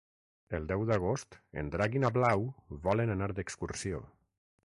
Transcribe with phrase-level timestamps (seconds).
[0.59, 2.47] El deu d'agost en Drac i na Blau
[2.87, 4.01] volen anar d'excursió.